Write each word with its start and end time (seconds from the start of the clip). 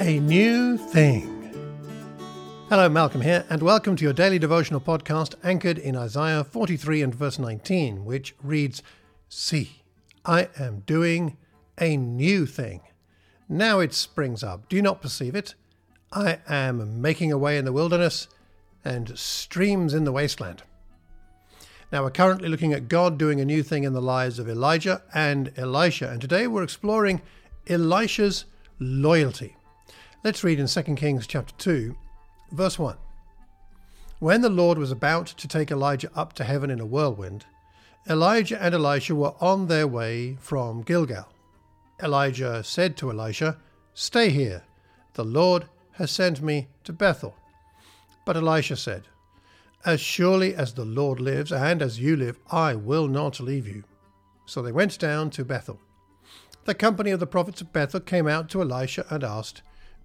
a 0.00 0.18
new 0.18 0.78
thing. 0.78 1.36
Hello, 2.70 2.88
Malcolm 2.88 3.20
here, 3.20 3.44
and 3.50 3.62
welcome 3.62 3.96
to 3.96 4.02
your 4.02 4.14
daily 4.14 4.38
devotional 4.38 4.80
podcast 4.80 5.34
anchored 5.44 5.76
in 5.76 5.94
Isaiah 5.94 6.42
43 6.42 7.02
and 7.02 7.14
verse 7.14 7.38
19, 7.38 8.06
which 8.06 8.34
reads 8.42 8.82
See, 9.28 9.82
I 10.24 10.48
am 10.58 10.84
doing 10.86 11.36
a 11.78 11.98
new 11.98 12.46
thing. 12.46 12.80
Now 13.46 13.80
it 13.80 13.92
springs 13.92 14.42
up. 14.42 14.70
Do 14.70 14.76
you 14.76 14.80
not 14.80 15.02
perceive 15.02 15.34
it? 15.34 15.54
I 16.10 16.38
am 16.48 17.02
making 17.02 17.30
a 17.30 17.38
way 17.38 17.58
in 17.58 17.66
the 17.66 17.72
wilderness 17.72 18.26
and 18.82 19.18
streams 19.18 19.92
in 19.92 20.04
the 20.04 20.12
wasteland. 20.12 20.62
Now, 21.92 22.04
we're 22.04 22.10
currently 22.10 22.48
looking 22.48 22.72
at 22.72 22.88
God 22.88 23.18
doing 23.18 23.38
a 23.38 23.44
new 23.44 23.62
thing 23.62 23.84
in 23.84 23.92
the 23.92 24.00
lives 24.00 24.38
of 24.38 24.48
Elijah 24.48 25.02
and 25.12 25.52
Elisha, 25.58 26.08
and 26.08 26.22
today 26.22 26.46
we're 26.46 26.62
exploring 26.62 27.20
Elisha's 27.66 28.46
loyalty. 28.78 29.56
Let's 30.22 30.44
read 30.44 30.60
in 30.60 30.66
2 30.66 30.82
Kings 30.96 31.26
chapter 31.26 31.54
2, 31.56 31.96
verse 32.52 32.78
1. 32.78 32.94
When 34.18 34.42
the 34.42 34.50
Lord 34.50 34.76
was 34.76 34.92
about 34.92 35.28
to 35.28 35.48
take 35.48 35.70
Elijah 35.70 36.10
up 36.14 36.34
to 36.34 36.44
heaven 36.44 36.68
in 36.68 36.78
a 36.78 36.84
whirlwind, 36.84 37.46
Elijah 38.06 38.62
and 38.62 38.74
Elisha 38.74 39.14
were 39.14 39.32
on 39.40 39.68
their 39.68 39.86
way 39.86 40.36
from 40.38 40.82
Gilgal. 40.82 41.26
Elijah 42.02 42.62
said 42.62 42.98
to 42.98 43.10
Elisha, 43.10 43.56
Stay 43.94 44.28
here, 44.28 44.62
the 45.14 45.24
Lord 45.24 45.64
has 45.92 46.10
sent 46.10 46.42
me 46.42 46.68
to 46.84 46.92
Bethel. 46.92 47.34
But 48.26 48.36
Elisha 48.36 48.76
said, 48.76 49.04
as 49.86 50.02
surely 50.02 50.54
as 50.54 50.74
the 50.74 50.84
Lord 50.84 51.18
lives, 51.18 51.50
and 51.50 51.80
as 51.80 51.98
you 51.98 52.14
live, 52.14 52.38
I 52.50 52.74
will 52.74 53.08
not 53.08 53.40
leave 53.40 53.66
you. 53.66 53.84
So 54.44 54.60
they 54.60 54.70
went 54.70 54.98
down 54.98 55.30
to 55.30 55.46
Bethel. 55.46 55.80
The 56.66 56.74
company 56.74 57.10
of 57.10 57.20
the 57.20 57.26
prophets 57.26 57.62
of 57.62 57.72
Bethel 57.72 58.00
came 58.00 58.28
out 58.28 58.50
to 58.50 58.60
Elisha 58.60 59.06
and 59.08 59.24
asked, 59.24 59.62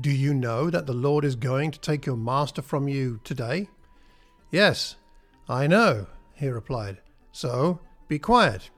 Do 0.00 0.10
you 0.10 0.34
know 0.34 0.70
that 0.70 0.86
the 0.86 0.92
Lord 0.92 1.24
is 1.24 1.36
going 1.36 1.70
to 1.70 1.80
take 1.80 2.06
your 2.06 2.16
master 2.16 2.62
from 2.62 2.88
you 2.88 3.20
today? 3.24 3.68
Yes, 4.50 4.96
I 5.48 5.66
know, 5.66 6.06
he 6.34 6.48
replied. 6.48 6.98
So 7.32 7.80
be 8.08 8.18
quiet. 8.18 8.70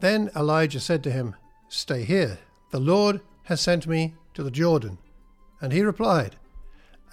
Then 0.00 0.30
Elijah 0.36 0.80
said 0.80 1.02
to 1.04 1.10
him, 1.10 1.34
Stay 1.68 2.04
here. 2.04 2.38
The 2.70 2.80
Lord 2.80 3.20
has 3.44 3.60
sent 3.60 3.86
me 3.86 4.14
to 4.34 4.42
the 4.42 4.50
Jordan. 4.50 4.98
And 5.60 5.72
he 5.72 5.82
replied, 5.82 6.36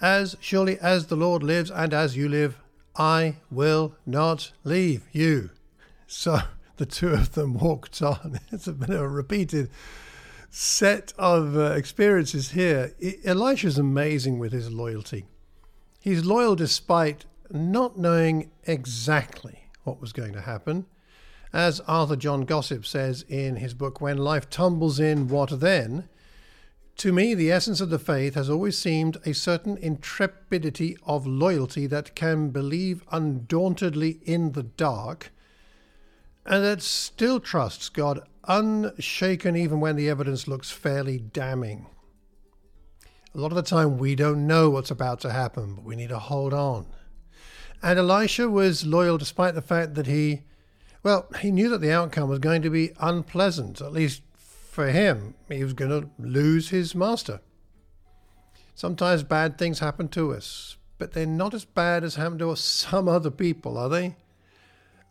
as 0.02 0.36
surely 0.40 0.80
as 0.80 1.06
the 1.06 1.16
Lord 1.16 1.44
lives 1.44 1.70
and 1.70 1.94
as 1.94 2.16
you 2.16 2.28
live, 2.28 2.58
I 2.96 3.36
will 3.52 3.94
not 4.04 4.50
leave 4.64 5.06
you. 5.12 5.50
So 6.08 6.40
the 6.76 6.86
two 6.86 7.10
of 7.10 7.32
them 7.32 7.54
walked 7.54 8.02
on. 8.02 8.40
It's 8.52 8.66
a 8.66 8.72
bit 8.72 8.90
of 8.90 9.00
a 9.00 9.08
repeated 9.08 9.70
set 10.54 11.14
of 11.18 11.56
uh, 11.56 11.72
experiences 11.72 12.50
here. 12.50 12.94
Elisha's 13.24 13.78
amazing 13.78 14.38
with 14.38 14.52
his 14.52 14.70
loyalty. 14.70 15.24
He's 15.98 16.26
loyal 16.26 16.54
despite 16.54 17.24
not 17.50 17.98
knowing 17.98 18.50
exactly 18.64 19.64
what 19.84 19.98
was 19.98 20.12
going 20.12 20.34
to 20.34 20.42
happen. 20.42 20.84
As 21.54 21.80
Arthur 21.80 22.16
John 22.16 22.42
Gossip 22.42 22.84
says 22.84 23.24
in 23.30 23.56
his 23.56 23.72
book, 23.72 24.02
When 24.02 24.18
Life 24.18 24.50
Tumbles 24.50 25.00
In, 25.00 25.28
What 25.28 25.58
Then? 25.60 26.08
To 26.98 27.14
me, 27.14 27.34
the 27.34 27.50
essence 27.50 27.80
of 27.80 27.88
the 27.88 27.98
faith 27.98 28.34
has 28.34 28.50
always 28.50 28.76
seemed 28.76 29.16
a 29.24 29.32
certain 29.32 29.78
intrepidity 29.78 30.98
of 31.04 31.26
loyalty 31.26 31.86
that 31.86 32.14
can 32.14 32.50
believe 32.50 33.04
undauntedly 33.10 34.20
in 34.24 34.52
the 34.52 34.62
dark 34.62 35.32
and 36.44 36.64
that 36.64 36.82
still 36.82 37.40
trusts 37.40 37.88
God 37.88 38.20
unshaken 38.44 39.56
even 39.56 39.80
when 39.80 39.96
the 39.96 40.08
evidence 40.08 40.48
looks 40.48 40.70
fairly 40.70 41.18
damning. 41.18 41.86
A 43.34 43.38
lot 43.38 43.52
of 43.52 43.56
the 43.56 43.62
time, 43.62 43.98
we 43.98 44.14
don't 44.14 44.46
know 44.46 44.68
what's 44.68 44.90
about 44.90 45.20
to 45.20 45.32
happen, 45.32 45.76
but 45.76 45.84
we 45.84 45.96
need 45.96 46.10
to 46.10 46.18
hold 46.18 46.52
on. 46.52 46.86
And 47.82 47.98
Elisha 47.98 48.48
was 48.48 48.84
loyal 48.84 49.18
despite 49.18 49.54
the 49.54 49.62
fact 49.62 49.94
that 49.94 50.06
he, 50.06 50.42
well, 51.02 51.26
he 51.40 51.50
knew 51.50 51.68
that 51.70 51.80
the 51.80 51.92
outcome 51.92 52.28
was 52.28 52.40
going 52.40 52.62
to 52.62 52.70
be 52.70 52.92
unpleasant, 53.00 53.80
at 53.80 53.92
least 53.92 54.22
for 54.36 54.88
him, 54.88 55.34
he 55.48 55.64
was 55.64 55.72
going 55.72 55.90
to 55.90 56.10
lose 56.18 56.70
his 56.70 56.94
master. 56.94 57.40
Sometimes 58.74 59.22
bad 59.22 59.58
things 59.58 59.78
happen 59.78 60.08
to 60.08 60.32
us, 60.32 60.76
but 60.98 61.12
they're 61.12 61.26
not 61.26 61.54
as 61.54 61.64
bad 61.64 62.04
as 62.04 62.14
happen 62.14 62.38
to 62.38 62.54
some 62.56 63.08
other 63.08 63.30
people, 63.30 63.76
are 63.76 63.88
they? 63.88 64.16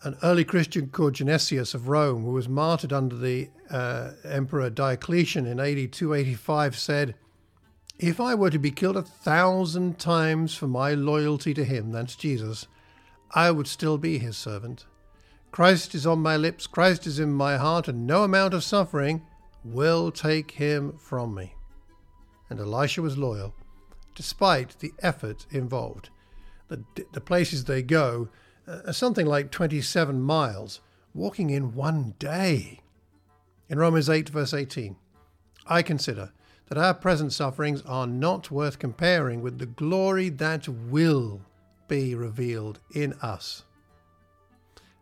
An 0.04 0.18
early 0.24 0.44
Christian 0.44 0.88
called 0.90 1.14
Genesius 1.14 1.76
of 1.76 1.88
Rome, 1.88 2.24
who 2.24 2.32
was 2.32 2.50
martyred 2.50 2.92
under 2.92 3.16
the 3.16 3.50
uh, 3.70 4.14
Emperor 4.24 4.72
Diocletian 4.72 5.46
in 5.46 5.60
AD 5.60 5.94
285, 5.94 6.76
said, 6.76 7.16
If 8.00 8.20
I 8.20 8.34
were 8.34 8.50
to 8.50 8.58
be 8.58 8.72
killed 8.72 8.98
a 8.98 9.04
thousand 9.04 10.00
times 10.00 10.56
for 10.56 10.66
my 10.66 10.96
loyalty 10.96 11.54
to 11.54 11.64
him, 11.64 11.92
that's 11.92 12.16
Jesus, 12.16 12.66
I 13.36 13.52
would 13.52 13.68
still 13.68 14.00
be 14.00 14.18
his 14.18 14.36
servant. 14.36 14.88
Christ 15.52 15.94
is 15.94 16.08
on 16.08 16.20
my 16.20 16.36
lips, 16.36 16.66
Christ 16.66 17.06
is 17.06 17.20
in 17.20 17.32
my 17.32 17.58
heart, 17.58 17.88
and 17.88 18.08
no 18.08 18.24
amount 18.24 18.56
of 18.56 18.64
suffering 18.64 19.22
will 19.64 20.12
take 20.12 20.52
him 20.52 20.98
from 20.98 21.36
me. 21.36 21.54
And 22.50 22.60
Elisha 22.60 23.04
was 23.04 23.20
loyal, 23.20 23.54
despite 24.16 24.80
the 24.80 24.94
effort 25.00 25.46
involved. 25.52 26.10
The, 26.70 26.84
the 27.12 27.22
places 27.22 27.66
they 27.66 27.84
go 27.84 28.30
uh, 28.72 28.92
something 28.92 29.26
like 29.26 29.52
27 29.52 30.22
miles, 30.22 30.80
walking 31.14 31.50
in 31.50 31.74
one 31.74 32.16
day. 32.20 32.80
In 33.70 33.78
Romans 33.78 34.10
8, 34.10 34.30
verse 34.30 34.54
18, 34.54 34.96
I 35.68 35.82
consider 35.82 36.32
that 36.68 36.78
our 36.78 36.94
present 36.94 37.34
sufferings 37.34 37.82
are 37.84 38.08
not 38.08 38.52
worth 38.52 38.80
comparing 38.80 39.42
with 39.42 39.60
the 39.60 39.66
glory 39.66 40.30
that 40.30 40.68
will 40.68 41.42
be 41.88 42.16
revealed 42.16 42.80
in 42.94 43.14
us. 43.22 43.64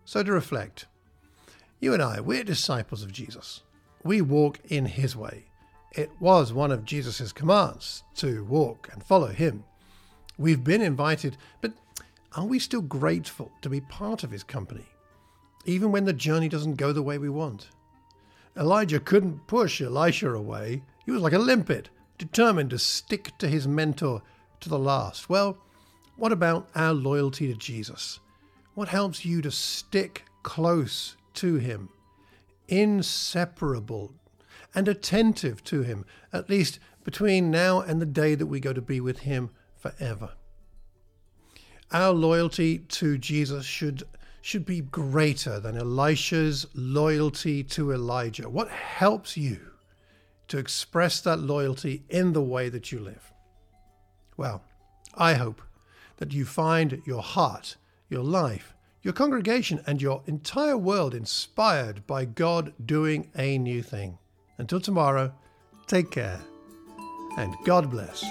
So 0.06 0.24
to 0.24 0.32
reflect, 0.32 0.86
you 1.80 1.94
and 1.94 2.02
I, 2.02 2.20
we're 2.20 2.44
disciples 2.44 3.04
of 3.04 3.12
Jesus 3.12 3.62
we 4.04 4.22
walk 4.22 4.60
in 4.70 4.86
his 4.86 5.16
way. 5.16 5.46
It 5.92 6.12
was 6.20 6.54
one 6.54 6.72
of 6.72 6.86
Jesus' 6.86 7.32
commands 7.32 8.04
to 8.16 8.44
walk 8.46 8.90
and 8.92 9.04
follow 9.04 9.28
him. 9.28 9.64
We've 10.38 10.64
been 10.64 10.82
invited, 10.82 11.38
but 11.62 11.74
are 12.36 12.46
we 12.46 12.60
still 12.60 12.82
grateful 12.82 13.52
to 13.62 13.70
be 13.70 13.82
part 13.82 14.24
of 14.24 14.32
his 14.32 14.44
company, 14.44 14.86
even 15.66 15.92
when 15.92 16.06
the 16.06 16.14
journey 16.14 16.50
doesn't 16.50 16.76
go 16.76 16.94
the 16.94 17.02
way 17.02 17.18
we 17.18 17.30
want? 17.30 17.70
Elijah 18.58 19.00
couldn't 19.00 19.48
push 19.48 19.82
Elisha 19.82 20.32
away. 20.32 20.84
He 21.06 21.12
was 21.12 21.22
like 21.22 21.34
a 21.34 21.40
limpet, 21.40 21.90
determined 22.18 22.72
to 22.72 22.80
stick 22.80 23.32
to 23.38 23.48
his 23.48 23.68
mentor 23.68 24.22
to 24.60 24.70
the 24.70 24.80
last. 24.80 25.30
Well, 25.30 25.58
what 26.18 26.32
about 26.32 26.70
our 26.76 26.94
loyalty 26.94 27.48
to 27.48 27.56
Jesus? 27.56 28.20
What 28.74 28.90
helps 28.90 29.26
you 29.26 29.42
to 29.42 29.52
stick 29.52 30.26
close 30.44 31.16
to 31.36 31.56
him? 31.56 31.90
inseparable 32.70 34.14
and 34.74 34.88
attentive 34.88 35.64
to 35.66 35.82
Him, 35.82 36.06
at 36.32 36.50
least 36.50 36.80
between 37.04 37.52
now 37.52 37.82
and 37.82 38.02
the 38.02 38.06
day 38.06 38.36
that 38.36 38.46
we 38.46 38.60
go 38.60 38.72
to 38.72 38.82
be 38.82 39.02
with 39.02 39.20
Him 39.20 39.50
forever. 39.76 40.32
Our 41.92 42.12
loyalty 42.12 42.80
to 42.80 43.18
Jesus 43.18 43.66
should, 43.66 44.04
should 44.42 44.66
be 44.66 44.82
greater 44.82 45.60
than 45.60 45.78
Elisha's 45.78 46.68
loyalty 46.74 47.64
to 47.64 47.92
Elijah. 47.92 48.48
What 48.50 48.70
helps 48.70 49.36
you 49.36 49.60
to 50.50 50.58
express 50.58 51.20
that 51.22 51.40
loyalty 51.40 52.04
in 52.10 52.34
the 52.34 52.42
way 52.42 52.70
that 52.70 52.92
you 52.92 53.00
live? 53.00 53.32
Well, 54.38 54.64
I 55.16 55.34
hope 55.34 55.62
that 56.18 56.34
you 56.34 56.46
find 56.46 57.02
your 57.06 57.24
heart, 57.24 57.76
your 58.10 58.24
life, 58.24 58.76
your 59.02 59.14
congregation 59.14 59.82
and 59.88 60.02
your 60.02 60.22
entire 60.28 60.78
world 60.78 61.16
inspired 61.16 62.06
by 62.06 62.26
God 62.26 62.74
doing 62.86 63.30
a 63.38 63.58
new 63.58 63.82
thing. 63.82 64.18
Until 64.58 64.80
tomorrow, 64.80 65.34
take 65.88 66.12
care 66.12 66.40
and 67.38 67.56
God 67.66 67.90
bless. 67.90 68.24